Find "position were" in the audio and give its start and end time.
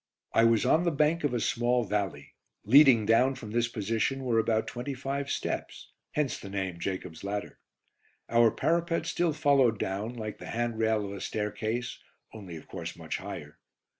3.67-4.39